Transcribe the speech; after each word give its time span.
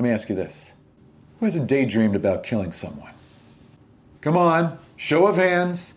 Let 0.00 0.04
me 0.04 0.14
ask 0.14 0.30
you 0.30 0.34
this 0.34 0.72
Who 1.38 1.44
hasn't 1.44 1.68
daydreamed 1.68 2.16
about 2.16 2.42
killing 2.42 2.72
someone? 2.72 3.12
Come 4.22 4.34
on, 4.34 4.78
show 4.96 5.26
of 5.26 5.36
hands. 5.36 5.94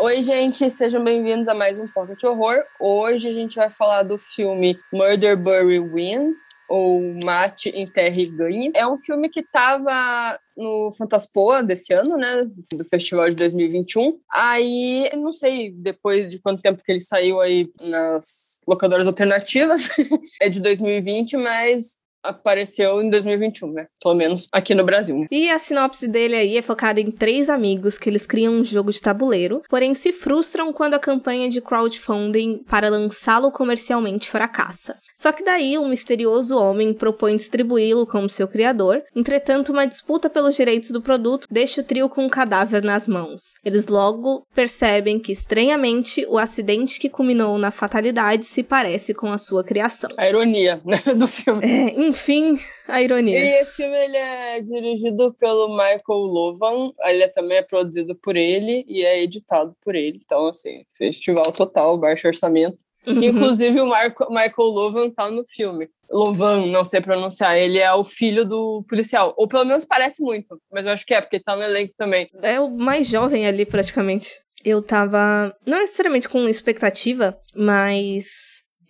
Oi, 0.00 0.20
gente, 0.24 0.68
sejam 0.68 1.04
bem-vindos 1.04 1.46
a 1.46 1.54
mais 1.54 1.78
um 1.78 1.86
Pocket 1.86 2.20
Horror. 2.24 2.64
Hoje 2.80 3.28
a 3.28 3.32
gente 3.32 3.54
vai 3.54 3.70
falar 3.70 4.02
do 4.02 4.18
filme 4.18 4.76
Murder 4.92 5.36
Bury 5.36 5.78
Win, 5.78 6.34
ou 6.68 7.00
Mate, 7.24 7.70
Enterre 7.74 8.22
e 8.22 8.26
Ganhe. 8.26 8.70
É 8.74 8.86
um 8.86 8.98
filme 8.98 9.28
que 9.28 9.40
estava 9.40 10.38
no 10.56 10.90
Fantaspoa 10.92 11.62
desse 11.62 11.92
ano, 11.94 12.16
né, 12.16 12.46
do 12.72 12.84
festival 12.84 13.30
de 13.30 13.36
2021. 13.36 14.18
Aí, 14.30 15.08
não 15.14 15.32
sei 15.32 15.70
depois 15.70 16.28
de 16.28 16.40
quanto 16.40 16.62
tempo 16.62 16.82
que 16.84 16.92
ele 16.92 17.00
saiu 17.00 17.40
aí 17.40 17.70
nas 17.80 18.60
locadoras 18.66 19.06
alternativas, 19.06 19.88
é 20.42 20.48
de 20.48 20.60
2020, 20.60 21.36
mas 21.36 21.96
apareceu 22.22 23.00
em 23.00 23.08
2021, 23.08 23.72
né? 23.72 23.86
Pelo 24.02 24.14
menos 24.14 24.46
aqui 24.52 24.74
no 24.74 24.84
Brasil. 24.84 25.26
E 25.30 25.48
a 25.50 25.58
sinopse 25.58 26.08
dele 26.08 26.36
aí 26.36 26.56
é 26.56 26.62
focada 26.62 27.00
em 27.00 27.10
três 27.10 27.48
amigos 27.48 27.98
que 27.98 28.08
eles 28.08 28.26
criam 28.26 28.54
um 28.54 28.64
jogo 28.64 28.92
de 28.92 29.00
tabuleiro, 29.00 29.62
porém 29.68 29.94
se 29.94 30.12
frustram 30.12 30.72
quando 30.72 30.94
a 30.94 30.98
campanha 30.98 31.48
de 31.48 31.60
crowdfunding 31.60 32.58
para 32.68 32.90
lançá-lo 32.90 33.50
comercialmente 33.50 34.28
fracassa. 34.28 34.98
Só 35.18 35.32
que 35.32 35.42
daí 35.42 35.76
um 35.76 35.88
misterioso 35.88 36.56
homem 36.56 36.94
propõe 36.94 37.34
distribuí-lo 37.34 38.06
como 38.06 38.30
seu 38.30 38.46
criador, 38.46 39.02
entretanto 39.16 39.72
uma 39.72 39.84
disputa 39.84 40.30
pelos 40.30 40.54
direitos 40.54 40.92
do 40.92 41.02
produto 41.02 41.48
deixa 41.50 41.80
o 41.80 41.84
trio 41.84 42.08
com 42.08 42.24
um 42.24 42.28
cadáver 42.28 42.84
nas 42.84 43.08
mãos. 43.08 43.54
Eles 43.64 43.88
logo 43.88 44.46
percebem 44.54 45.18
que 45.18 45.32
estranhamente 45.32 46.24
o 46.28 46.38
acidente 46.38 47.00
que 47.00 47.08
culminou 47.08 47.58
na 47.58 47.72
fatalidade 47.72 48.46
se 48.46 48.62
parece 48.62 49.12
com 49.12 49.32
a 49.32 49.38
sua 49.38 49.64
criação. 49.64 50.08
A 50.16 50.28
ironia, 50.28 50.80
né, 50.86 50.98
do 51.16 51.26
filme. 51.26 51.64
É, 51.64 52.00
enfim, 52.00 52.56
a 52.86 53.02
ironia. 53.02 53.36
E 53.36 53.60
esse 53.60 53.82
filme 53.82 53.96
ele 53.96 54.16
é 54.16 54.60
dirigido 54.60 55.34
pelo 55.34 55.68
Michael 55.68 56.00
Lovan, 56.08 56.92
ele 57.00 57.24
é, 57.24 57.28
também 57.28 57.58
é 57.58 57.62
produzido 57.62 58.14
por 58.14 58.36
ele 58.36 58.84
e 58.86 59.04
é 59.04 59.20
editado 59.20 59.74
por 59.84 59.96
ele. 59.96 60.20
Então, 60.24 60.46
assim, 60.46 60.84
festival 60.96 61.50
total, 61.50 61.98
baixo 61.98 62.28
orçamento. 62.28 62.78
Uhum. 63.08 63.22
Inclusive, 63.22 63.80
o 63.80 63.86
Marco, 63.86 64.26
Michael 64.28 64.68
Lovan 64.68 65.10
tá 65.10 65.30
no 65.30 65.42
filme. 65.46 65.88
Lovan, 66.10 66.66
não 66.66 66.84
sei 66.84 67.00
pronunciar, 67.00 67.56
ele 67.56 67.78
é 67.78 67.92
o 67.92 68.04
filho 68.04 68.44
do 68.44 68.84
policial. 68.88 69.34
Ou 69.36 69.48
pelo 69.48 69.64
menos 69.64 69.84
parece 69.84 70.22
muito, 70.22 70.60
mas 70.72 70.86
eu 70.86 70.92
acho 70.92 71.06
que 71.06 71.14
é, 71.14 71.20
porque 71.20 71.40
tá 71.40 71.56
no 71.56 71.62
elenco 71.62 71.94
também. 71.96 72.26
É 72.42 72.60
o 72.60 72.70
mais 72.70 73.06
jovem 73.08 73.46
ali, 73.46 73.64
praticamente. 73.64 74.30
Eu 74.64 74.82
tava, 74.82 75.54
não 75.66 75.78
necessariamente 75.78 76.28
com 76.28 76.48
expectativa, 76.48 77.38
mas 77.54 78.26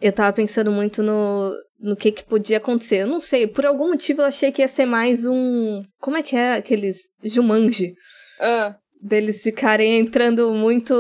eu 0.01 0.13
tava 0.13 0.33
pensando 0.33 0.73
muito 0.73 1.03
no, 1.03 1.53
no 1.79 1.97
que 1.97 2.11
que 2.11 2.25
podia 2.25 2.57
acontecer. 2.57 3.03
Eu 3.03 3.07
não 3.07 3.21
sei, 3.21 3.47
por 3.47 3.67
algum 3.67 3.91
motivo 3.91 4.23
eu 4.23 4.27
achei 4.27 4.51
que 4.51 4.63
ia 4.63 4.69
ser 4.69 4.87
mais 4.87 5.27
um. 5.27 5.83
Como 6.01 6.17
é 6.17 6.23
que 6.23 6.37
é 6.37 6.55
aqueles. 6.55 7.03
Jumanji? 7.23 7.95
Ah. 8.41 8.77
Deles 9.01 9.43
ficarem 9.43 9.99
entrando 9.99 10.53
muito 10.53 10.95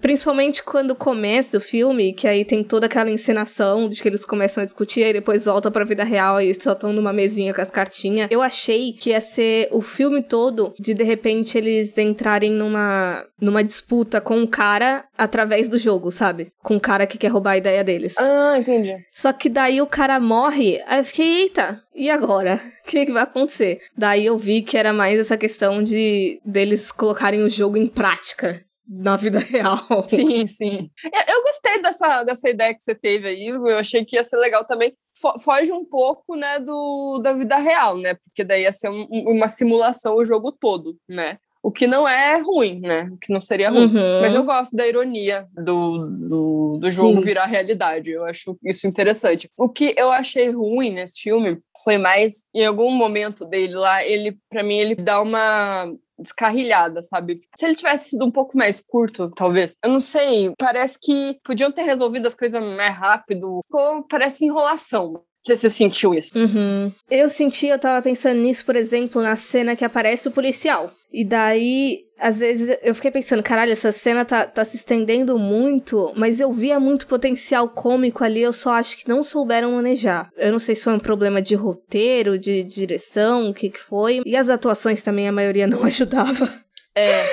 Principalmente 0.00 0.62
quando 0.62 0.94
começa 0.94 1.58
o 1.58 1.60
filme, 1.60 2.12
que 2.12 2.26
aí 2.26 2.44
tem 2.44 2.62
toda 2.62 2.86
aquela 2.86 3.10
encenação 3.10 3.88
de 3.88 4.00
que 4.00 4.08
eles 4.08 4.24
começam 4.24 4.62
a 4.62 4.64
discutir 4.64 5.06
e 5.06 5.12
depois 5.12 5.44
volta 5.44 5.70
pra 5.70 5.84
vida 5.84 6.04
real 6.04 6.40
e 6.40 6.52
só 6.54 6.72
estão 6.72 6.92
numa 6.92 7.12
mesinha 7.12 7.52
com 7.52 7.60
as 7.60 7.70
cartinhas. 7.70 8.28
Eu 8.30 8.42
achei 8.42 8.92
que 8.92 9.10
ia 9.10 9.20
ser 9.20 9.68
o 9.70 9.82
filme 9.82 10.22
todo 10.22 10.74
de 10.78 10.94
de 10.94 11.04
repente 11.04 11.58
eles 11.58 11.96
entrarem 11.98 12.50
numa, 12.50 13.24
numa 13.40 13.64
disputa 13.64 14.20
com 14.20 14.38
o 14.38 14.42
um 14.42 14.46
cara 14.46 15.04
através 15.16 15.68
do 15.68 15.78
jogo, 15.78 16.10
sabe? 16.10 16.52
Com 16.62 16.74
o 16.74 16.76
um 16.76 16.80
cara 16.80 17.06
que 17.06 17.18
quer 17.18 17.28
roubar 17.28 17.52
a 17.52 17.58
ideia 17.58 17.84
deles. 17.84 18.14
Ah, 18.18 18.56
entendi. 18.58 18.96
Só 19.12 19.32
que 19.32 19.48
daí 19.48 19.80
o 19.80 19.86
cara 19.86 20.18
morre, 20.20 20.80
aí 20.86 21.00
eu 21.00 21.04
fiquei, 21.04 21.42
eita, 21.42 21.82
e 21.94 22.10
agora? 22.10 22.60
O 22.84 22.90
que, 22.90 23.06
que 23.06 23.12
vai 23.12 23.22
acontecer? 23.22 23.80
Daí 23.96 24.26
eu 24.26 24.36
vi 24.38 24.62
que 24.62 24.76
era 24.76 24.92
mais 24.92 25.18
essa 25.18 25.36
questão 25.36 25.82
de 25.82 26.40
deles 26.44 26.90
colocarem 26.90 27.42
o 27.42 27.50
jogo 27.50 27.76
em 27.76 27.86
prática 27.86 28.64
na 28.90 29.16
vida 29.16 29.38
real. 29.38 29.78
Sim, 30.08 30.46
sim. 30.48 30.90
Eu 31.28 31.42
gostei 31.42 31.80
dessa, 31.80 32.24
dessa 32.24 32.50
ideia 32.50 32.74
que 32.74 32.82
você 32.82 32.94
teve 32.94 33.28
aí, 33.28 33.46
eu 33.46 33.78
achei 33.78 34.04
que 34.04 34.16
ia 34.16 34.24
ser 34.24 34.36
legal 34.36 34.64
também. 34.64 34.92
Foge 35.40 35.70
um 35.70 35.84
pouco, 35.84 36.34
né, 36.34 36.58
do, 36.58 37.20
da 37.22 37.32
vida 37.32 37.56
real, 37.56 37.96
né? 37.96 38.14
Porque 38.14 38.42
daí 38.42 38.62
ia 38.62 38.72
ser 38.72 38.90
um, 38.90 39.06
uma 39.10 39.46
simulação 39.46 40.16
o 40.16 40.24
jogo 40.24 40.50
todo, 40.50 40.96
né? 41.08 41.38
O 41.62 41.70
que 41.70 41.86
não 41.86 42.08
é 42.08 42.38
ruim, 42.38 42.80
né? 42.80 43.10
O 43.12 43.18
que 43.18 43.30
não 43.30 43.42
seria 43.42 43.68
ruim. 43.68 43.94
Uhum. 43.94 44.20
Mas 44.22 44.32
eu 44.32 44.42
gosto 44.44 44.74
da 44.74 44.86
ironia 44.86 45.46
do, 45.52 46.06
do, 46.06 46.78
do 46.80 46.90
jogo 46.90 47.18
Sim. 47.18 47.26
virar 47.26 47.44
realidade. 47.44 48.10
Eu 48.10 48.24
acho 48.24 48.56
isso 48.64 48.86
interessante. 48.86 49.46
O 49.58 49.68
que 49.68 49.94
eu 49.96 50.10
achei 50.10 50.50
ruim 50.50 50.90
nesse 50.90 51.20
filme 51.20 51.58
foi 51.84 51.98
mais, 51.98 52.46
em 52.54 52.64
algum 52.64 52.90
momento 52.90 53.44
dele 53.44 53.74
lá, 53.74 54.02
ele, 54.02 54.38
para 54.48 54.62
mim, 54.62 54.78
ele 54.78 54.94
dá 54.94 55.20
uma 55.20 55.92
descarrilhada, 56.20 57.02
sabe? 57.02 57.40
Se 57.56 57.64
ele 57.64 57.74
tivesse 57.74 58.10
sido 58.10 58.24
um 58.24 58.30
pouco 58.30 58.56
mais 58.56 58.80
curto, 58.80 59.30
talvez. 59.30 59.74
Eu 59.82 59.90
não 59.90 60.00
sei, 60.00 60.52
parece 60.58 60.98
que 61.00 61.38
podiam 61.44 61.70
ter 61.70 61.82
resolvido 61.82 62.26
as 62.26 62.34
coisas 62.34 62.62
mais 62.62 62.94
rápido. 62.94 63.60
Ficou, 63.64 64.04
parece 64.08 64.44
enrolação. 64.44 65.22
Sei 65.46 65.56
se 65.56 65.62
você 65.62 65.70
sentiu 65.70 66.14
isso. 66.14 66.38
Uhum. 66.38 66.92
Eu 67.10 67.28
senti, 67.28 67.66
eu 67.66 67.78
tava 67.78 68.02
pensando 68.02 68.40
nisso, 68.40 68.64
por 68.64 68.76
exemplo, 68.76 69.22
na 69.22 69.36
cena 69.36 69.74
que 69.74 69.84
aparece 69.84 70.28
o 70.28 70.32
policial. 70.32 70.92
E 71.10 71.24
daí, 71.24 72.04
às 72.20 72.38
vezes, 72.38 72.76
eu 72.82 72.94
fiquei 72.94 73.10
pensando, 73.10 73.42
caralho, 73.42 73.72
essa 73.72 73.90
cena 73.90 74.24
tá, 74.24 74.46
tá 74.46 74.64
se 74.64 74.76
estendendo 74.76 75.38
muito, 75.38 76.12
mas 76.16 76.40
eu 76.40 76.52
via 76.52 76.78
muito 76.78 77.06
potencial 77.06 77.68
cômico 77.68 78.22
ali, 78.22 78.42
eu 78.42 78.52
só 78.52 78.74
acho 78.74 78.98
que 78.98 79.08
não 79.08 79.22
souberam 79.22 79.72
manejar. 79.72 80.30
Eu 80.36 80.52
não 80.52 80.58
sei 80.58 80.74
se 80.74 80.84
foi 80.84 80.92
um 80.92 80.98
problema 80.98 81.40
de 81.40 81.54
roteiro, 81.54 82.38
de 82.38 82.62
direção, 82.62 83.50
o 83.50 83.54
que 83.54 83.70
que 83.70 83.80
foi. 83.80 84.20
E 84.24 84.36
as 84.36 84.50
atuações 84.50 85.02
também, 85.02 85.28
a 85.28 85.32
maioria 85.32 85.66
não 85.66 85.82
ajudava. 85.84 86.52
É. 86.94 87.24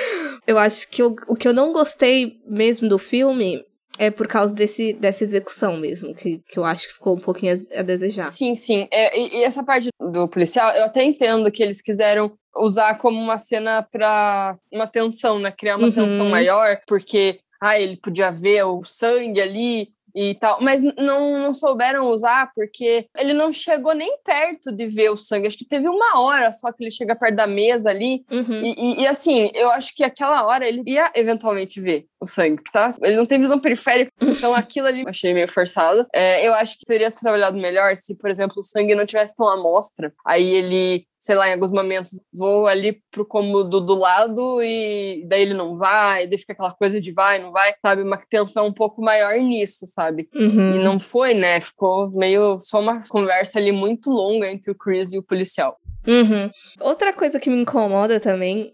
Eu 0.46 0.58
acho 0.58 0.88
que 0.88 1.02
o, 1.02 1.14
o 1.28 1.36
que 1.36 1.46
eu 1.46 1.52
não 1.52 1.72
gostei 1.72 2.40
mesmo 2.46 2.88
do 2.88 2.98
filme 2.98 3.64
é 3.98 4.10
por 4.10 4.26
causa 4.26 4.54
desse, 4.54 4.92
dessa 4.92 5.24
execução 5.24 5.76
mesmo, 5.76 6.14
que, 6.14 6.40
que 6.48 6.58
eu 6.58 6.64
acho 6.64 6.88
que 6.88 6.94
ficou 6.94 7.16
um 7.16 7.20
pouquinho 7.20 7.54
a, 7.54 7.80
a 7.80 7.82
desejar. 7.82 8.28
Sim, 8.28 8.54
sim. 8.54 8.86
É, 8.90 9.18
e, 9.18 9.38
e, 9.38 9.44
essa 9.44 9.62
parte 9.62 9.88
do 10.00 10.28
policial, 10.28 10.70
eu 10.74 10.84
até 10.84 11.02
entendo 11.02 11.50
que 11.50 11.62
eles 11.62 11.82
quiseram 11.82 12.32
usar 12.56 12.96
como 12.96 13.20
uma 13.20 13.38
cena 13.38 13.82
para 13.82 14.56
uma 14.72 14.86
tensão, 14.86 15.38
né? 15.38 15.50
Criar 15.50 15.76
uma 15.76 15.88
uhum. 15.88 15.92
tensão 15.92 16.28
maior, 16.28 16.78
porque 16.86 17.40
ah, 17.60 17.78
ele 17.78 17.96
podia 17.96 18.30
ver 18.30 18.62
o 18.64 18.84
sangue 18.84 19.40
ali, 19.40 19.88
e 20.14 20.34
tal, 20.34 20.58
mas 20.60 20.82
não, 20.82 21.38
não 21.38 21.54
souberam 21.54 22.08
usar 22.10 22.50
porque 22.54 23.06
ele 23.16 23.32
não 23.32 23.52
chegou 23.52 23.94
nem 23.94 24.18
perto 24.24 24.72
de 24.72 24.86
ver 24.86 25.10
o 25.10 25.16
sangue. 25.16 25.46
Acho 25.46 25.58
que 25.58 25.66
teve 25.66 25.88
uma 25.88 26.20
hora 26.20 26.52
só 26.52 26.72
que 26.72 26.82
ele 26.84 26.90
chega 26.90 27.16
perto 27.16 27.36
da 27.36 27.46
mesa 27.46 27.90
ali. 27.90 28.24
Uhum. 28.30 28.62
E, 28.62 28.74
e, 28.76 29.02
e, 29.02 29.06
assim, 29.06 29.50
eu 29.54 29.70
acho 29.70 29.94
que 29.94 30.04
aquela 30.04 30.44
hora 30.46 30.66
ele 30.66 30.82
ia 30.86 31.10
eventualmente 31.14 31.80
ver 31.80 32.06
o 32.20 32.26
sangue, 32.26 32.62
tá? 32.72 32.94
Ele 33.02 33.16
não 33.16 33.26
tem 33.26 33.40
visão 33.40 33.58
periférica, 33.58 34.10
então 34.20 34.54
aquilo 34.54 34.86
ali 34.86 35.04
achei 35.06 35.32
meio 35.32 35.48
forçado. 35.48 36.06
É, 36.12 36.46
eu 36.46 36.54
acho 36.54 36.78
que 36.78 36.86
seria 36.86 37.10
trabalhado 37.10 37.56
melhor 37.58 37.96
se, 37.96 38.14
por 38.14 38.30
exemplo, 38.30 38.60
o 38.60 38.64
sangue 38.64 38.94
não 38.94 39.06
tivesse 39.06 39.34
tão 39.34 39.48
à 39.48 39.56
mostra. 39.56 40.12
Aí 40.26 40.48
ele 40.48 41.06
sei 41.18 41.34
lá, 41.34 41.48
em 41.48 41.54
alguns 41.54 41.72
momentos 41.72 42.20
vou 42.32 42.66
ali 42.66 43.02
pro 43.10 43.26
cômodo 43.26 43.80
do 43.80 43.94
lado 43.94 44.62
e 44.62 45.24
daí 45.26 45.42
ele 45.42 45.54
não 45.54 45.74
vai, 45.74 46.26
daí 46.26 46.38
fica 46.38 46.52
aquela 46.52 46.72
coisa 46.72 47.00
de 47.00 47.12
vai, 47.12 47.40
não 47.40 47.50
vai, 47.50 47.74
sabe? 47.84 48.02
Uma 48.02 48.16
tensão 48.16 48.68
um 48.68 48.72
pouco 48.72 49.02
maior 49.02 49.34
nisso, 49.38 49.86
sabe? 49.86 50.28
Uhum. 50.34 50.76
E 50.76 50.84
não 50.84 51.00
foi, 51.00 51.34
né? 51.34 51.60
Ficou 51.60 52.10
meio 52.10 52.60
só 52.60 52.80
uma 52.80 53.02
conversa 53.08 53.58
ali 53.58 53.72
muito 53.72 54.10
longa 54.10 54.50
entre 54.50 54.70
o 54.70 54.76
Chris 54.76 55.12
e 55.12 55.18
o 55.18 55.22
policial. 55.22 55.76
Uhum. 56.06 56.50
Outra 56.80 57.12
coisa 57.12 57.40
que 57.40 57.50
me 57.50 57.60
incomoda 57.60 58.20
também 58.20 58.72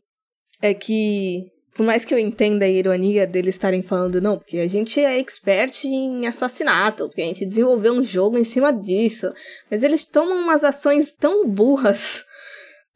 é 0.61 0.75
que 0.75 1.51
por 1.75 1.85
mais 1.85 2.05
que 2.05 2.15
eu 2.15 2.19
entenda 2.19 2.65
a 2.65 2.69
ironia 2.69 3.27
deles 3.27 3.57
estarem 3.57 3.83
falando, 3.83 4.21
não, 4.21 4.39
porque 4.39 4.59
a 4.59 4.69
gente 4.69 5.01
é 5.01 5.19
expert 5.19 5.85
em 5.85 6.25
assassinato, 6.25 7.09
porque 7.09 7.21
a 7.21 7.27
gente 7.27 7.45
desenvolveu 7.45 7.95
um 7.95 8.05
jogo 8.05 8.39
em 8.39 8.45
cima 8.45 8.73
disso. 8.73 9.33
Mas 9.69 9.83
eles 9.83 10.07
tomam 10.07 10.39
umas 10.39 10.63
ações 10.63 11.11
tão 11.11 11.49
burras 11.49 12.25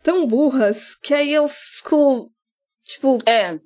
tão 0.03 0.27
burras 0.27 0.95
que 1.03 1.15
aí 1.15 1.33
eu 1.33 1.49
fico, 1.49 2.31
tipo. 2.85 3.19
É, 3.27 3.59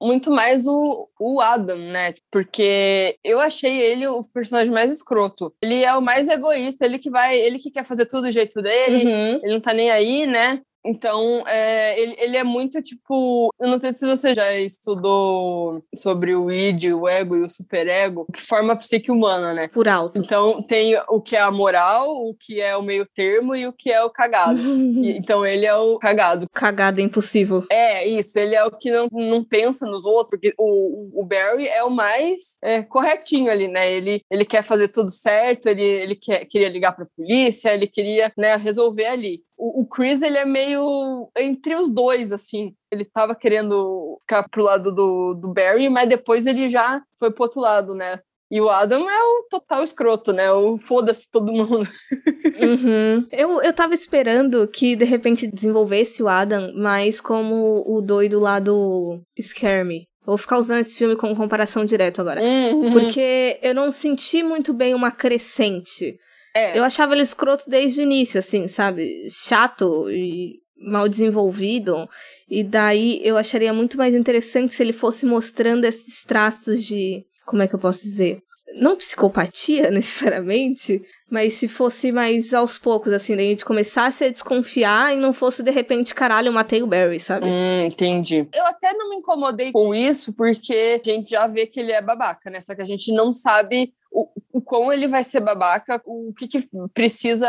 muito 0.00 0.30
mais 0.30 0.66
o, 0.66 1.08
o 1.18 1.40
Adam, 1.40 1.78
né? 1.78 2.14
Porque 2.30 3.18
eu 3.24 3.40
achei 3.40 3.80
ele 3.80 4.06
o 4.06 4.22
personagem 4.22 4.72
mais 4.72 4.92
escroto. 4.92 5.52
Ele 5.60 5.82
é 5.82 5.94
o 5.94 6.00
mais 6.00 6.28
egoísta, 6.28 6.84
ele 6.84 6.98
que 6.98 7.10
vai, 7.10 7.38
ele 7.38 7.58
que 7.58 7.70
quer 7.70 7.84
fazer 7.84 8.06
tudo 8.06 8.28
do 8.28 8.32
jeito 8.32 8.62
dele, 8.62 9.04
uhum. 9.04 9.40
ele 9.42 9.52
não 9.52 9.60
tá 9.60 9.72
nem 9.72 9.90
aí, 9.90 10.26
né? 10.26 10.60
Então, 10.84 11.42
é, 11.46 12.00
ele, 12.00 12.16
ele 12.18 12.36
é 12.36 12.44
muito 12.44 12.80
tipo. 12.82 13.52
Eu 13.60 13.68
não 13.68 13.78
sei 13.78 13.92
se 13.92 14.06
você 14.06 14.34
já 14.34 14.54
estudou 14.56 15.82
sobre 15.94 16.34
o 16.34 16.50
id, 16.50 16.86
o 16.92 17.08
ego 17.08 17.36
e 17.36 17.42
o 17.42 17.48
superego, 17.48 18.26
que 18.32 18.40
forma 18.40 18.72
a 18.72 18.76
psique 18.76 19.10
humana, 19.10 19.52
né? 19.52 19.68
Por 19.68 19.88
alto. 19.88 20.20
Então, 20.20 20.62
tem 20.62 20.94
o 21.08 21.20
que 21.20 21.36
é 21.36 21.40
a 21.40 21.50
moral, 21.50 22.06
o 22.08 22.34
que 22.34 22.60
é 22.60 22.76
o 22.76 22.82
meio 22.82 23.04
termo 23.14 23.54
e 23.54 23.66
o 23.66 23.72
que 23.72 23.90
é 23.90 24.02
o 24.02 24.10
cagado. 24.10 24.58
E, 24.98 25.16
então, 25.16 25.44
ele 25.44 25.66
é 25.66 25.74
o 25.74 25.98
cagado. 25.98 26.46
Cagado 26.52 27.00
é 27.00 27.04
impossível. 27.04 27.64
É, 27.70 28.06
isso. 28.06 28.38
Ele 28.38 28.54
é 28.54 28.64
o 28.64 28.70
que 28.70 28.90
não, 28.90 29.08
não 29.12 29.44
pensa 29.44 29.86
nos 29.86 30.04
outros, 30.04 30.30
porque 30.30 30.54
o, 30.58 31.20
o 31.20 31.24
Barry 31.24 31.68
é 31.68 31.84
o 31.84 31.90
mais 31.90 32.58
é, 32.62 32.82
corretinho 32.82 33.50
ali, 33.50 33.68
né? 33.68 33.92
Ele, 33.92 34.22
ele 34.30 34.44
quer 34.44 34.62
fazer 34.62 34.88
tudo 34.88 35.10
certo, 35.10 35.66
ele, 35.66 35.82
ele 35.82 36.16
quer, 36.16 36.44
queria 36.46 36.68
ligar 36.68 36.92
pra 36.96 37.06
polícia, 37.16 37.72
ele 37.72 37.86
queria 37.86 38.32
né, 38.36 38.56
resolver 38.56 39.06
ali 39.06 39.42
o, 39.58 39.86
Chris, 39.86 40.22
ele 40.22 40.38
é 40.38 40.44
meio 40.44 41.28
entre 41.36 41.74
os 41.74 41.90
dois, 41.90 42.30
assim. 42.30 42.72
Ele 42.90 43.04
tava 43.04 43.34
querendo 43.34 44.18
ficar 44.20 44.48
pro 44.48 44.62
lado 44.62 44.92
do, 44.92 45.34
do 45.34 45.52
Barry, 45.52 45.88
mas 45.88 46.08
depois 46.08 46.46
ele 46.46 46.70
já 46.70 47.02
foi 47.18 47.32
pro 47.32 47.44
outro 47.44 47.60
lado, 47.60 47.94
né? 47.94 48.20
E 48.50 48.60
o 48.60 48.70
Adam 48.70 49.08
é 49.08 49.22
o 49.22 49.46
total 49.50 49.82
escroto, 49.82 50.32
né? 50.32 50.50
O 50.50 50.78
foda-se 50.78 51.28
todo 51.30 51.52
mundo. 51.52 51.88
Uhum. 52.58 53.24
Eu, 53.30 53.62
eu 53.62 53.72
tava 53.72 53.94
esperando 53.94 54.66
que 54.66 54.96
de 54.96 55.04
repente 55.04 55.46
desenvolvesse 55.46 56.20
o 56.20 56.28
Adam 56.28 56.72
mais 56.74 57.20
como 57.20 57.84
o 57.86 58.00
doido 58.00 58.40
lá 58.40 58.58
do 58.58 59.20
Scare 59.40 59.84
Me. 59.84 60.08
Vou 60.26 60.36
ficar 60.36 60.58
usando 60.58 60.80
esse 60.80 60.96
filme 60.96 61.14
como 61.14 61.36
comparação 61.36 61.84
direto 61.84 62.20
agora. 62.20 62.42
Uhum. 62.42 62.90
Porque 62.90 63.60
eu 63.62 63.72
não 63.72 63.92
senti 63.92 64.42
muito 64.42 64.74
bem 64.74 64.92
uma 64.92 65.12
crescente. 65.12 66.18
É. 66.58 66.78
Eu 66.78 66.84
achava 66.84 67.14
ele 67.14 67.22
escroto 67.22 67.68
desde 67.68 68.00
o 68.00 68.02
início, 68.02 68.38
assim, 68.38 68.66
sabe? 68.66 69.28
Chato 69.30 70.10
e 70.10 70.60
mal 70.80 71.08
desenvolvido. 71.08 72.08
E 72.48 72.62
daí 72.62 73.20
eu 73.24 73.36
acharia 73.36 73.72
muito 73.72 73.96
mais 73.96 74.14
interessante 74.14 74.74
se 74.74 74.82
ele 74.82 74.92
fosse 74.92 75.26
mostrando 75.26 75.84
esses 75.84 76.24
traços 76.24 76.84
de. 76.84 77.24
Como 77.44 77.62
é 77.62 77.68
que 77.68 77.74
eu 77.74 77.78
posso 77.78 78.02
dizer? 78.02 78.42
Não 78.74 78.96
psicopatia 78.96 79.88
necessariamente, 79.90 81.02
mas 81.30 81.54
se 81.54 81.66
fosse 81.66 82.12
mais 82.12 82.52
aos 82.52 82.78
poucos, 82.78 83.12
assim, 83.12 83.34
daí 83.34 83.46
a 83.46 83.50
gente 83.50 83.64
começasse 83.64 84.24
a 84.24 84.30
desconfiar 84.30 85.14
e 85.14 85.16
não 85.16 85.32
fosse 85.32 85.62
de 85.62 85.70
repente, 85.70 86.14
caralho, 86.14 86.48
eu 86.48 86.52
matei 86.52 86.82
o 86.82 86.86
Barry, 86.86 87.18
sabe? 87.18 87.46
Hum, 87.46 87.86
entendi. 87.86 88.46
Eu 88.52 88.66
até 88.66 88.92
não 88.92 89.08
me 89.08 89.16
incomodei 89.16 89.72
com 89.72 89.94
isso, 89.94 90.34
porque 90.34 91.00
a 91.00 91.10
gente 91.10 91.30
já 91.30 91.46
vê 91.46 91.66
que 91.66 91.80
ele 91.80 91.92
é 91.92 92.02
babaca, 92.02 92.50
né? 92.50 92.60
Só 92.60 92.74
que 92.74 92.82
a 92.82 92.86
gente 92.86 93.12
não 93.12 93.32
sabe 93.32 93.92
o, 94.10 94.28
o 94.52 94.60
como 94.62 94.92
ele 94.92 95.06
vai 95.08 95.22
ser 95.22 95.40
babaca, 95.40 96.00
o 96.04 96.32
que, 96.34 96.48
que 96.48 96.68
precisa 96.92 97.48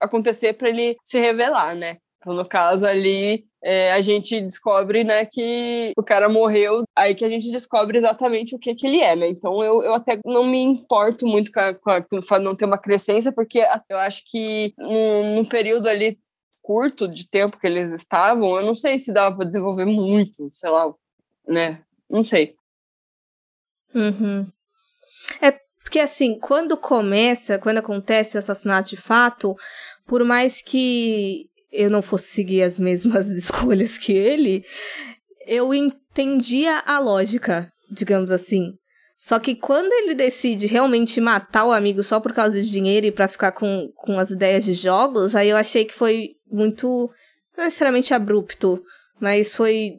acontecer 0.00 0.54
para 0.54 0.68
ele 0.68 0.96
se 1.04 1.18
revelar, 1.18 1.74
né? 1.74 1.98
Então, 2.18 2.32
no 2.32 2.48
caso 2.48 2.86
ali, 2.86 3.44
é, 3.62 3.92
a 3.92 4.00
gente 4.00 4.40
descobre, 4.40 5.04
né, 5.04 5.26
que 5.26 5.92
o 5.94 6.02
cara 6.02 6.26
morreu, 6.26 6.82
aí 6.96 7.14
que 7.14 7.24
a 7.24 7.28
gente 7.28 7.50
descobre 7.50 7.98
exatamente 7.98 8.56
o 8.56 8.58
que 8.58 8.74
que 8.74 8.86
ele 8.86 9.00
é, 9.00 9.14
né? 9.14 9.28
Então 9.28 9.62
eu, 9.62 9.82
eu 9.82 9.92
até 9.92 10.18
não 10.24 10.44
me 10.44 10.62
importo 10.62 11.26
muito 11.26 11.52
com, 11.52 12.18
o 12.18 12.22
fato 12.22 12.40
de 12.40 12.44
não 12.44 12.56
ter 12.56 12.64
uma 12.64 12.78
crescência, 12.78 13.30
porque 13.30 13.62
eu 13.90 13.98
acho 13.98 14.22
que 14.30 14.72
num, 14.78 15.36
num 15.36 15.44
período 15.44 15.86
ali 15.86 16.18
curto 16.62 17.06
de 17.06 17.28
tempo 17.28 17.58
que 17.58 17.66
eles 17.66 17.92
estavam, 17.92 18.56
eu 18.56 18.64
não 18.64 18.74
sei 18.74 18.98
se 18.98 19.12
dava 19.12 19.36
para 19.36 19.46
desenvolver 19.46 19.84
muito, 19.84 20.48
sei 20.52 20.70
lá, 20.70 20.90
né? 21.46 21.82
Não 22.08 22.24
sei. 22.24 22.54
Uhum. 23.94 24.46
É 25.42 25.63
porque 25.84 26.00
assim, 26.00 26.36
quando 26.40 26.76
começa, 26.76 27.58
quando 27.58 27.78
acontece 27.78 28.36
o 28.36 28.38
assassinato 28.38 28.88
de 28.88 28.96
fato, 28.96 29.54
por 30.06 30.24
mais 30.24 30.60
que 30.60 31.46
eu 31.70 31.90
não 31.90 32.02
fosse 32.02 32.28
seguir 32.28 32.62
as 32.62 32.80
mesmas 32.80 33.28
escolhas 33.30 33.96
que 33.98 34.12
ele, 34.12 34.64
eu 35.46 35.72
entendia 35.74 36.82
a 36.86 36.98
lógica, 36.98 37.70
digamos 37.90 38.32
assim. 38.32 38.72
Só 39.16 39.38
que 39.38 39.54
quando 39.54 39.92
ele 39.92 40.14
decide 40.14 40.66
realmente 40.66 41.20
matar 41.20 41.66
o 41.66 41.72
amigo 41.72 42.02
só 42.02 42.18
por 42.18 42.32
causa 42.32 42.60
de 42.60 42.70
dinheiro 42.70 43.06
e 43.06 43.12
para 43.12 43.28
ficar 43.28 43.52
com, 43.52 43.88
com 43.94 44.18
as 44.18 44.30
ideias 44.30 44.64
de 44.64 44.72
jogos, 44.72 45.36
aí 45.36 45.50
eu 45.50 45.56
achei 45.56 45.84
que 45.84 45.94
foi 45.94 46.30
muito, 46.50 47.10
não 47.56 47.64
necessariamente 47.64 48.12
abrupto, 48.12 48.82
mas 49.20 49.54
foi 49.54 49.92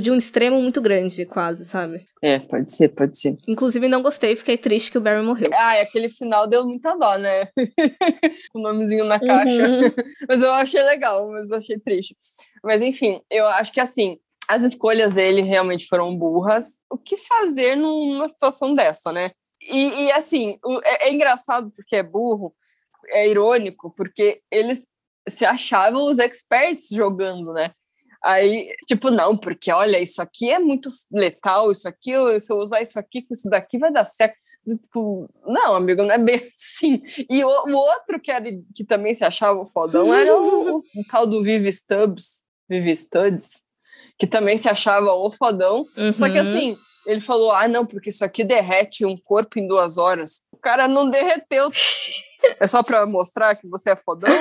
de 0.00 0.10
um 0.10 0.16
extremo 0.16 0.60
muito 0.60 0.80
grande, 0.80 1.26
quase, 1.26 1.64
sabe? 1.64 2.06
É, 2.22 2.38
pode 2.38 2.74
ser, 2.74 2.88
pode 2.88 3.18
ser. 3.18 3.36
Inclusive, 3.48 3.88
não 3.88 4.02
gostei, 4.02 4.36
fiquei 4.36 4.56
triste 4.56 4.90
que 4.90 4.98
o 4.98 5.00
Barry 5.00 5.22
morreu. 5.22 5.50
Ah, 5.52 5.80
aquele 5.80 6.08
final 6.08 6.46
deu 6.46 6.64
muita 6.64 6.96
dó, 6.96 7.16
né? 7.18 7.48
o 8.54 8.60
nomezinho 8.60 9.04
na 9.04 9.18
caixa. 9.18 9.68
Uhum. 9.68 9.92
mas 10.28 10.42
eu 10.42 10.52
achei 10.52 10.82
legal, 10.82 11.28
mas 11.30 11.50
eu 11.50 11.58
achei 11.58 11.78
triste. 11.78 12.14
Mas 12.62 12.80
enfim, 12.80 13.20
eu 13.30 13.46
acho 13.46 13.72
que 13.72 13.80
assim, 13.80 14.18
as 14.48 14.62
escolhas 14.62 15.12
dele 15.12 15.42
realmente 15.42 15.86
foram 15.86 16.16
burras. 16.16 16.78
O 16.90 16.96
que 16.96 17.16
fazer 17.16 17.76
numa 17.76 18.28
situação 18.28 18.74
dessa, 18.74 19.12
né? 19.12 19.30
E, 19.60 20.04
e 20.04 20.12
assim, 20.12 20.58
é, 20.84 21.08
é 21.08 21.12
engraçado 21.12 21.70
porque 21.74 21.96
é 21.96 22.02
burro, 22.02 22.54
é 23.08 23.28
irônico, 23.28 23.92
porque 23.96 24.40
eles 24.50 24.82
se 25.28 25.44
achavam 25.44 26.04
os 26.04 26.18
experts 26.18 26.88
jogando, 26.90 27.52
né? 27.52 27.72
Aí, 28.24 28.74
tipo, 28.86 29.10
não, 29.10 29.36
porque 29.36 29.70
olha, 29.70 30.00
isso 30.00 30.22
aqui 30.22 30.50
é 30.50 30.58
muito 30.58 30.88
letal, 31.12 31.70
isso 31.70 31.86
aqui, 31.86 32.12
se 32.40 32.50
eu 32.50 32.56
usar 32.56 32.80
isso 32.80 32.98
aqui 32.98 33.20
com 33.20 33.34
isso 33.34 33.50
daqui 33.50 33.78
vai 33.78 33.92
dar 33.92 34.06
certo. 34.06 34.34
Tipo, 34.66 35.28
não, 35.46 35.74
amigo, 35.74 36.02
não 36.02 36.10
é 36.10 36.16
bem 36.16 36.36
assim. 36.48 37.02
E 37.28 37.44
o, 37.44 37.48
o 37.48 37.76
outro 37.76 38.18
que, 38.18 38.30
era, 38.30 38.46
que 38.74 38.82
também 38.82 39.12
se 39.12 39.26
achava 39.26 39.60
o 39.60 39.66
fodão 39.66 40.12
era 40.14 40.34
o, 40.34 40.78
o, 40.78 41.04
tal 41.10 41.26
do 41.26 41.42
Vivi 41.42 41.70
Stubbs, 41.70 42.42
Vivi 42.66 42.96
Studs, 42.96 43.60
que 44.18 44.26
também 44.26 44.56
se 44.56 44.70
achava 44.70 45.12
o 45.12 45.30
fodão. 45.30 45.84
Uhum. 45.94 46.14
Só 46.16 46.26
que 46.30 46.40
uhum. 46.40 46.48
assim, 46.48 46.76
ele 47.06 47.20
falou: 47.20 47.52
ah, 47.52 47.68
não, 47.68 47.84
porque 47.84 48.08
isso 48.08 48.24
aqui 48.24 48.42
derrete 48.42 49.04
um 49.04 49.18
corpo 49.18 49.58
em 49.58 49.68
duas 49.68 49.98
horas. 49.98 50.42
O 50.50 50.56
cara 50.56 50.88
não 50.88 51.10
derreteu. 51.10 51.70
é 52.58 52.66
só 52.66 52.82
pra 52.82 53.04
mostrar 53.04 53.54
que 53.54 53.68
você 53.68 53.90
é 53.90 53.96
fodão? 53.96 54.32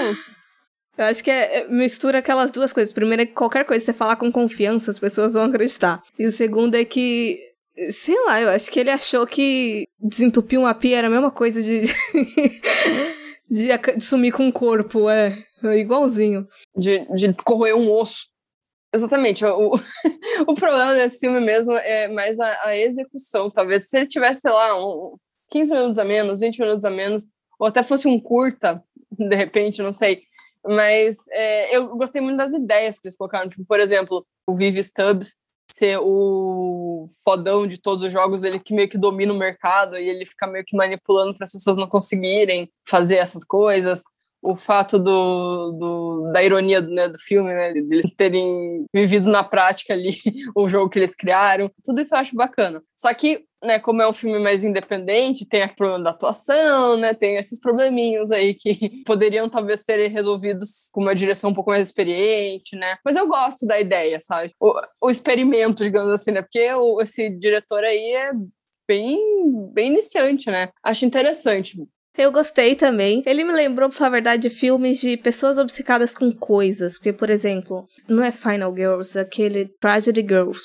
Eu 0.98 1.06
acho 1.06 1.24
que 1.24 1.32
é, 1.32 1.60
é, 1.60 1.68
mistura 1.68 2.20
aquelas 2.20 2.52
duas 2.52 2.72
coisas. 2.72 2.94
Primeiro 2.94 3.24
é 3.24 3.26
que 3.26 3.34
qualquer 3.34 3.66
coisa 3.66 3.80
que 3.80 3.86
você 3.86 3.98
falar 3.98 4.16
com 4.16 4.32
confiança, 4.32 4.92
as 4.92 5.00
pessoas 5.00 5.34
vão 5.34 5.46
acreditar. 5.46 6.02
E 6.18 6.26
o 6.26 6.32
segundo 6.32 6.76
é 6.76 6.86
que, 6.86 7.40
sei 7.90 8.16
lá, 8.26 8.40
eu 8.40 8.50
acho 8.50 8.72
que 8.72 8.80
ele 8.80 8.92
achou 8.92 9.26
que 9.26 9.88
desentupir 10.00 10.60
uma 10.60 10.74
pia 10.76 11.00
era 11.00 11.08
a 11.08 11.12
mesma 11.12 11.32
coisa 11.32 11.62
de. 11.62 11.82
de, 13.50 13.68
de, 13.98 14.04
sumir 14.04 14.34
com 14.34 14.48
o 14.48 14.54
corpo, 14.54 15.10
é. 15.10 15.44
é 15.64 15.78
igualzinho. 15.80 16.48
De, 16.76 17.06
de 17.16 17.34
corroer 17.44 17.76
um 17.76 17.92
osso. 17.92 18.28
Exatamente. 18.94 19.44
O, 19.44 19.72
o 20.48 20.54
problema 20.54 20.94
desse 20.94 21.22
filme 21.22 21.40
mesmo 21.40 21.74
é 21.74 22.08
mais 22.08 22.40
a, 22.40 22.68
a, 22.68 22.78
execução. 22.78 23.50
Talvez 23.50 23.90
se 23.90 23.98
ele 23.98 24.08
tivesse, 24.08 24.42
sei 24.42 24.52
lá, 24.52 24.80
um, 24.80 25.16
15 25.50 25.74
minutos 25.74 25.98
a 25.98 26.04
menos, 26.04 26.42
20 26.42 26.60
minutos 26.60 26.86
a 26.86 26.92
menos, 26.92 27.24
ou 27.60 27.66
até 27.66 27.82
fosse 27.82 28.08
um 28.08 28.20
curta, 28.20 28.84
de 29.12 29.36
repente, 29.36 29.82
não 29.82 29.92
sei 29.92 30.22
mas 30.66 31.18
é, 31.30 31.76
eu 31.76 31.96
gostei 31.98 32.22
muito 32.22 32.38
das 32.38 32.54
ideias 32.54 33.00
que 33.00 33.08
eles 33.08 33.18
colocaram. 33.18 33.50
Tipo, 33.50 33.66
por 33.66 33.80
exemplo, 33.80 34.26
o 34.48 34.56
Vivi 34.56 34.84
Stubbs 34.84 35.38
ser 35.72 35.98
o 36.02 37.08
fodão 37.24 37.66
de 37.66 37.80
todos 37.80 38.04
os 38.04 38.12
jogos, 38.12 38.44
ele 38.44 38.60
que 38.60 38.74
meio 38.74 38.90
que 38.90 38.98
domina 38.98 39.34
o 39.34 39.38
mercado 39.38 39.98
e 39.98 40.08
ele 40.08 40.26
fica 40.26 40.46
meio 40.46 40.64
que 40.66 40.76
manipulando 40.76 41.36
para 41.36 41.46
as 41.46 41.52
pessoas 41.52 41.78
não 41.78 41.88
conseguirem 41.88 42.70
fazer 42.88 43.16
essas 43.16 43.44
coisas 43.44 44.04
o 44.44 44.58
fato 44.58 45.00
do, 45.00 45.72
do, 45.72 46.32
da 46.34 46.44
ironia 46.44 46.82
né, 46.82 47.08
do 47.08 47.18
filme, 47.18 47.54
né, 47.54 47.72
eles 47.72 48.14
terem 48.18 48.86
vivido 48.94 49.30
na 49.30 49.44
prática 49.44 49.94
ali 49.94 50.12
o 50.56 50.68
jogo 50.68 50.90
que 50.90 51.00
eles 51.00 51.16
criaram, 51.16 51.72
tudo 51.84 52.02
isso 52.02 52.14
eu 52.14 52.20
acho 52.20 52.36
bacana. 52.36 52.84
Só 52.96 53.14
que, 53.14 53.46
né, 53.64 53.80
como 53.80 54.02
é 54.02 54.08
um 54.08 54.14
filme 54.14 54.38
mais 54.40 54.64
independente, 54.64 55.48
tem 55.48 55.64
o 55.64 55.76
problema 55.76 56.04
da 56.04 56.10
atuação, 56.10 56.98
né, 56.98 57.14
tem 57.14 57.38
esses 57.38 57.60
probleminhas 57.60 58.30
aí 58.32 58.54
que 58.54 59.02
poderiam 59.06 59.48
talvez 59.50 59.80
ser 59.80 60.08
resolvidos 60.08 60.90
com 60.92 61.02
uma 61.02 61.16
direção 61.16 61.52
um 61.52 61.54
pouco 61.54 61.70
mais 61.70 61.88
experiente, 61.88 62.76
né, 62.76 62.98
mas 63.06 63.16
eu 63.16 63.28
gosto 63.28 63.66
da 63.66 63.80
ideia, 63.80 64.20
sabe, 64.20 64.54
o, 64.60 64.74
o 65.04 65.10
experimento, 65.10 65.84
digamos 65.84 66.12
assim, 66.12 66.32
né, 66.32 66.42
porque 66.42 66.72
o, 66.74 67.02
esse 67.02 67.30
diretor 67.30 67.84
aí 67.84 68.12
é 68.14 68.32
bem, 68.86 69.72
bem 69.72 69.94
iniciante, 69.94 70.52
né, 70.52 70.70
acho 70.84 71.06
interessante. 71.06 71.78
Eu 72.18 72.32
gostei 72.32 72.76
também. 72.76 73.24
Ele 73.26 73.44
me 73.44 73.54
lembrou, 73.54 73.90
por 73.90 73.96
falar 73.96 74.10
a 74.10 74.12
verdade, 74.12 74.44
de 74.44 74.50
filmes 74.50 75.00
de 75.00 75.18
pessoas 75.18 75.58
obcecadas 75.58 76.14
com 76.14 76.32
coisas. 76.32 76.98
Porque, 76.98 77.12
por 77.12 77.30
exemplo, 77.30 77.88
não 78.08 78.24
é 78.24 78.32
Final 78.32 78.74
Girls, 78.76 79.18
é 79.18 79.22
aquele 79.22 79.70
Tragedy 79.80 80.22
Girls. 80.22 80.62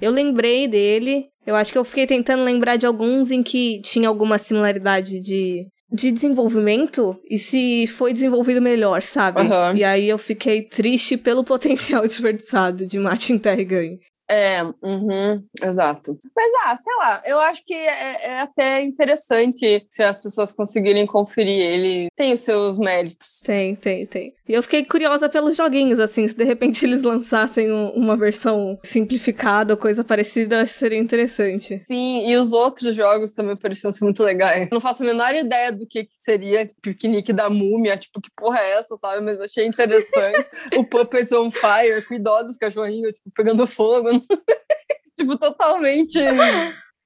Eu 0.00 0.10
lembrei 0.10 0.68
dele. 0.68 1.26
Eu 1.46 1.56
acho 1.56 1.72
que 1.72 1.78
eu 1.78 1.84
fiquei 1.84 2.06
tentando 2.06 2.44
lembrar 2.44 2.76
de 2.76 2.86
alguns 2.86 3.30
em 3.30 3.42
que 3.42 3.80
tinha 3.82 4.08
alguma 4.08 4.38
similaridade 4.38 5.20
de, 5.20 5.64
de 5.90 6.10
desenvolvimento 6.10 7.16
e 7.28 7.38
se 7.38 7.86
foi 7.86 8.12
desenvolvido 8.12 8.60
melhor, 8.60 9.02
sabe? 9.02 9.40
Uhum. 9.40 9.76
E 9.76 9.82
aí 9.82 10.08
eu 10.08 10.18
fiquei 10.18 10.62
triste 10.62 11.16
pelo 11.16 11.42
potencial 11.44 12.02
desperdiçado 12.02 12.86
de 12.86 12.98
Martin 12.98 13.38
Terrigan. 13.38 13.96
É, 14.32 14.62
uhum, 14.82 15.44
exato. 15.62 16.16
Mas, 16.34 16.52
ah, 16.64 16.76
sei 16.78 16.94
lá, 16.96 17.22
eu 17.26 17.38
acho 17.38 17.62
que 17.66 17.74
é, 17.74 18.28
é, 18.28 18.40
até 18.40 18.80
interessante 18.80 19.86
se 19.90 20.02
as 20.02 20.18
pessoas 20.18 20.52
conseguirem 20.52 21.06
conferir 21.06 21.60
ele. 21.60 22.08
Tem 22.16 22.32
os 22.32 22.40
seus 22.40 22.78
méritos. 22.78 23.40
Tem, 23.44 23.76
tem, 23.76 24.06
tem. 24.06 24.34
E 24.48 24.54
eu 24.54 24.62
fiquei 24.62 24.84
curiosa 24.86 25.28
pelos 25.28 25.54
joguinhos, 25.54 25.98
assim, 25.98 26.26
se 26.26 26.34
de 26.34 26.44
repente 26.44 26.84
eles 26.86 27.02
lançassem 27.02 27.70
uma 27.70 28.16
versão 28.16 28.78
simplificada 28.82 29.74
ou 29.74 29.78
coisa 29.78 30.02
parecida, 30.02 30.62
acho 30.62 30.72
que 30.72 30.78
seria 30.78 30.98
interessante. 30.98 31.78
Sim, 31.80 32.26
e 32.26 32.34
os 32.36 32.54
outros 32.54 32.94
jogos 32.94 33.32
também 33.32 33.56
pareciam 33.56 33.92
ser 33.92 34.04
muito 34.04 34.22
legais. 34.22 34.62
Eu 34.62 34.74
não 34.74 34.80
faço 34.80 35.02
a 35.02 35.06
menor 35.06 35.34
ideia 35.34 35.70
do 35.72 35.86
que, 35.86 36.04
que 36.04 36.14
seria 36.14 36.70
piquenique 36.80 37.34
da 37.34 37.50
múmia, 37.50 37.98
tipo, 37.98 38.18
que 38.18 38.30
porra 38.34 38.60
é 38.60 38.72
essa, 38.78 38.96
sabe? 38.96 39.20
Mas 39.22 39.38
achei 39.38 39.66
interessante. 39.66 40.46
o 40.76 40.84
Puppets 40.84 41.32
on 41.32 41.50
Fire, 41.50 42.02
cuidado 42.08 42.46
dos 42.46 42.56
cachorrinhos, 42.56 43.12
tipo, 43.12 43.30
pegando 43.34 43.66
fogo. 43.66 44.21
tipo, 45.16 45.36
totalmente 45.38 46.18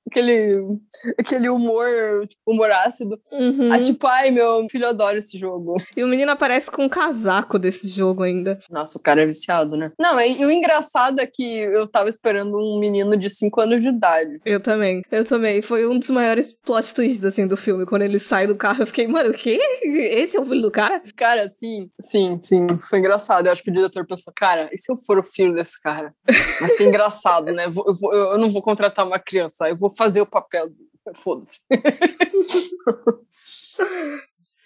aquele, 0.08 0.50
aquele 1.18 1.48
humor, 1.48 1.86
tipo, 2.28 2.42
humor 2.46 2.70
ácido. 2.70 3.18
Uhum. 3.32 3.72
Ah, 3.72 3.82
tipo, 3.82 4.06
ai, 4.06 4.30
meu 4.30 4.66
filho 4.70 4.86
adora 4.86 5.18
esse 5.18 5.38
jogo. 5.38 5.76
E 5.96 6.04
o 6.04 6.08
menino 6.08 6.30
aparece 6.30 6.70
com 6.70 6.84
um 6.84 6.88
casaco 6.88 7.58
desse 7.58 7.88
jogo 7.88 8.22
ainda. 8.22 8.58
Nossa, 8.70 8.98
o 8.98 9.02
cara 9.02 9.22
é 9.22 9.26
viciado, 9.26 9.76
né? 9.76 9.92
Não, 9.98 10.18
e, 10.20 10.40
e 10.40 10.44
o 10.44 10.50
engraçado 10.50 11.20
é 11.20 11.26
que 11.26 11.42
eu 11.42 11.86
tava 11.88 12.08
esperando 12.08 12.56
um 12.56 12.78
menino 12.78 13.16
de 13.16 13.28
5 13.28 13.60
anos 13.60 13.82
de 13.82 13.88
idade. 13.88 14.40
Eu 14.44 14.60
também, 14.60 15.02
eu 15.10 15.24
também. 15.24 15.60
Foi 15.62 15.86
um 15.86 15.98
dos 15.98 16.10
maiores 16.10 16.52
plot 16.64 16.94
twists, 16.94 17.24
assim, 17.24 17.46
do 17.46 17.56
filme. 17.56 17.86
Quando 17.86 18.02
ele 18.02 18.18
sai 18.18 18.46
do 18.46 18.56
carro, 18.56 18.82
eu 18.82 18.86
fiquei, 18.86 19.06
mano, 19.06 19.30
o 19.30 19.34
quê? 19.34 19.58
Esse 19.82 20.36
é 20.36 20.40
o 20.40 20.44
filho 20.44 20.62
do 20.62 20.70
cara? 20.70 21.02
Cara, 21.16 21.48
sim, 21.48 21.90
sim, 22.00 22.38
sim. 22.40 22.66
Foi 22.88 22.98
engraçado. 22.98 23.46
Eu 23.46 23.52
acho 23.52 23.62
que 23.62 23.70
o 23.70 23.74
diretor 23.74 24.06
pensou, 24.06 24.32
cara, 24.34 24.68
e 24.72 24.78
se 24.78 24.90
eu 24.90 24.96
for 24.96 25.18
o 25.18 25.22
filho 25.22 25.54
desse 25.54 25.80
cara? 25.80 26.14
Vai 26.60 26.70
ser 26.70 26.84
engraçado, 26.86 27.46
né? 27.52 27.66
Eu, 27.66 27.72
vou, 27.72 28.14
eu, 28.14 28.32
eu 28.32 28.38
não 28.38 28.50
vou 28.50 28.62
contratar 28.62 29.06
uma 29.06 29.18
criança, 29.18 29.68
eu 29.68 29.76
vou 29.76 29.90
fazer 29.96 30.20
o 30.20 30.26
papel. 30.26 30.68
Foda-se. 31.14 31.60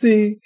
Sim. 0.00 0.38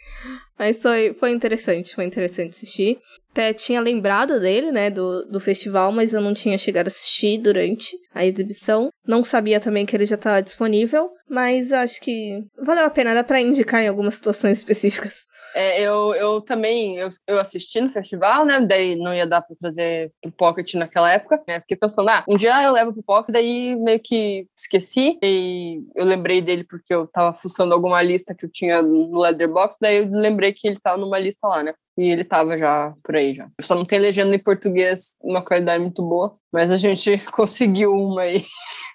Mas 0.58 0.82
foi, 0.82 1.14
foi 1.14 1.30
interessante, 1.30 1.94
foi 1.94 2.04
interessante 2.04 2.50
assistir. 2.50 3.00
Até 3.34 3.52
tinha 3.52 3.80
lembrado 3.80 4.38
dele, 4.38 4.70
né, 4.70 4.88
do, 4.88 5.24
do 5.24 5.40
festival, 5.40 5.90
mas 5.90 6.14
eu 6.14 6.20
não 6.20 6.32
tinha 6.32 6.56
chegado 6.56 6.86
a 6.86 6.88
assistir 6.88 7.38
durante 7.38 7.96
a 8.14 8.24
exibição. 8.24 8.90
Não 9.04 9.24
sabia 9.24 9.58
também 9.58 9.84
que 9.84 9.96
ele 9.96 10.06
já 10.06 10.14
estava 10.14 10.40
disponível, 10.40 11.10
mas 11.28 11.72
acho 11.72 12.00
que 12.00 12.44
valeu 12.64 12.84
a 12.84 12.90
pena, 12.90 13.12
dá 13.12 13.24
pra 13.24 13.40
indicar 13.40 13.82
em 13.82 13.88
algumas 13.88 14.14
situações 14.14 14.58
específicas. 14.58 15.26
É, 15.52 15.82
eu, 15.82 16.14
eu 16.14 16.40
também 16.42 16.96
eu, 16.96 17.08
eu 17.26 17.40
assisti 17.40 17.80
no 17.80 17.88
festival, 17.88 18.44
né? 18.44 18.60
Daí 18.60 18.94
não 18.94 19.12
ia 19.12 19.26
dar 19.26 19.42
para 19.42 19.56
trazer 19.56 20.12
pro 20.22 20.30
Pocket 20.32 20.74
naquela 20.74 21.12
época. 21.12 21.42
Né? 21.46 21.60
Fiquei 21.60 21.76
pensando, 21.76 22.08
ah, 22.10 22.24
um 22.28 22.36
dia 22.36 22.62
eu 22.62 22.72
levo 22.72 22.92
pro 22.92 23.02
Pocket, 23.02 23.32
daí 23.32 23.74
meio 23.76 24.00
que 24.02 24.46
esqueci. 24.56 25.18
E 25.20 25.82
eu 25.96 26.04
lembrei 26.04 26.40
dele 26.40 26.64
porque 26.64 26.94
eu 26.94 27.06
tava 27.08 27.36
fuçando 27.36 27.74
alguma 27.74 28.00
lista 28.00 28.32
que 28.32 28.46
eu 28.46 28.50
tinha 28.50 28.80
no 28.80 29.20
Leatherbox, 29.20 29.76
daí 29.80 29.98
eu 29.98 30.08
lembrei 30.10 30.52
que 30.52 30.68
ele 30.68 30.78
tava 30.80 30.98
numa 30.98 31.18
lista 31.18 31.48
lá, 31.48 31.62
né? 31.64 31.74
E 31.96 32.10
ele 32.10 32.24
tava 32.24 32.58
já 32.58 32.92
por 33.02 33.14
aí 33.16 33.34
já. 33.34 33.48
Só 33.60 33.74
não 33.74 33.84
tem 33.84 33.98
legenda 33.98 34.34
em 34.34 34.42
português, 34.42 35.16
uma 35.22 35.44
qualidade 35.44 35.80
muito 35.82 36.02
boa, 36.02 36.32
mas 36.52 36.70
a 36.70 36.76
gente 36.76 37.18
conseguiu 37.32 37.92
uma 37.92 38.22
aí. 38.22 38.44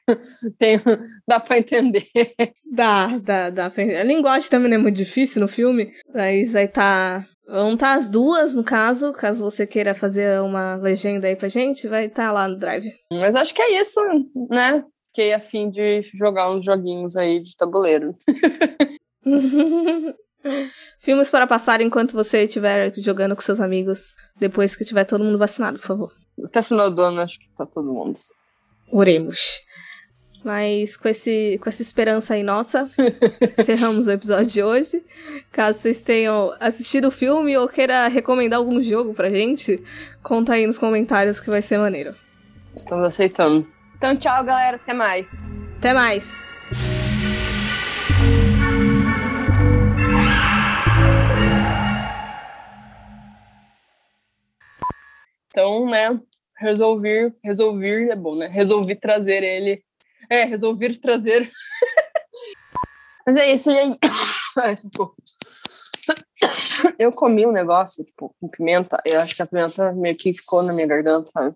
Tem, 0.57 0.79
dá 1.27 1.39
pra 1.39 1.59
entender. 1.59 2.07
Dá, 2.65 3.17
dá, 3.19 3.49
dá 3.49 3.69
pra 3.69 3.83
entender. 3.83 3.99
A 3.99 4.03
linguagem 4.03 4.49
também 4.49 4.69
não 4.69 4.77
é 4.77 4.81
muito 4.81 4.95
difícil 4.95 5.41
no 5.41 5.47
filme, 5.47 5.93
mas 6.13 6.55
aí 6.55 6.67
tá. 6.67 7.25
Vão 7.47 7.73
estar 7.73 7.93
tá 7.93 7.99
as 7.99 8.09
duas, 8.09 8.53
no 8.53 8.63
caso, 8.63 9.11
caso 9.11 9.43
você 9.43 9.65
queira 9.65 9.95
fazer 9.95 10.39
uma 10.41 10.75
legenda 10.75 11.27
aí 11.27 11.35
pra 11.35 11.47
gente, 11.47 11.87
vai 11.87 12.05
estar 12.05 12.27
tá 12.27 12.31
lá 12.31 12.47
no 12.47 12.59
Drive. 12.59 12.91
Mas 13.11 13.35
acho 13.35 13.55
que 13.55 13.61
é 13.61 13.81
isso, 13.81 13.99
né? 14.51 14.83
Fiquei 15.07 15.33
a 15.33 15.39
fim 15.39 15.69
de 15.69 16.03
jogar 16.15 16.51
uns 16.51 16.63
joguinhos 16.63 17.15
aí 17.15 17.39
de 17.39 17.55
tabuleiro. 17.55 18.15
Filmes 20.99 21.29
para 21.29 21.47
passar 21.47 21.81
enquanto 21.81 22.13
você 22.13 22.43
estiver 22.43 22.93
jogando 22.97 23.35
com 23.35 23.41
seus 23.41 23.59
amigos, 23.59 24.13
depois 24.37 24.75
que 24.75 24.85
tiver 24.85 25.05
todo 25.05 25.23
mundo 25.23 25.37
vacinado, 25.37 25.79
por 25.79 25.87
favor. 25.87 26.13
Até 26.43 26.61
final 26.61 26.89
do 26.89 27.01
ano, 27.01 27.21
acho 27.21 27.39
que 27.39 27.49
tá 27.57 27.65
todo 27.65 27.91
mundo. 27.91 28.17
Oremos. 28.91 29.61
Mas 30.43 30.95
com, 30.95 31.09
esse, 31.09 31.59
com 31.61 31.67
essa 31.67 31.81
esperança 31.81 32.33
aí 32.33 32.43
nossa, 32.43 32.89
encerramos 33.59 34.07
o 34.07 34.11
episódio 34.11 34.49
de 34.49 34.63
hoje. 34.63 35.03
Caso 35.51 35.79
vocês 35.79 36.01
tenham 36.01 36.55
assistido 36.59 37.09
o 37.09 37.11
filme 37.11 37.57
ou 37.57 37.67
queira 37.67 38.07
recomendar 38.07 38.59
algum 38.59 38.81
jogo 38.81 39.13
pra 39.13 39.29
gente, 39.29 39.83
conta 40.23 40.53
aí 40.53 40.65
nos 40.65 40.77
comentários 40.77 41.39
que 41.39 41.49
vai 41.49 41.61
ser 41.61 41.77
maneiro. 41.77 42.15
Estamos 42.75 43.05
aceitando. 43.05 43.67
Então, 43.97 44.15
tchau, 44.15 44.43
galera. 44.45 44.77
Até 44.77 44.93
mais. 44.93 45.29
Até 45.77 45.93
mais. 45.93 46.41
Então, 55.59 55.85
né, 55.85 56.17
resolvi, 56.57 57.33
resolvi, 57.43 58.09
é 58.09 58.15
bom, 58.15 58.33
né? 58.33 58.47
Resolvi 58.47 58.95
trazer 58.95 59.43
ele 59.43 59.83
é, 60.29 60.45
resolvi 60.45 60.97
trazer. 60.97 61.51
Mas 63.27 63.35
é 63.35 63.51
isso, 63.51 63.69
gente. 63.69 63.99
Eu 66.97 67.11
comi 67.11 67.45
um 67.45 67.51
negócio, 67.51 68.05
tipo, 68.05 68.33
com 68.39 68.47
pimenta, 68.47 69.01
eu 69.05 69.19
acho 69.19 69.35
que 69.35 69.41
a 69.41 69.45
pimenta 69.45 69.91
meio 69.91 70.15
que 70.15 70.33
ficou 70.33 70.63
na 70.63 70.73
minha 70.73 70.87
garganta, 70.87 71.29
sabe? 71.29 71.53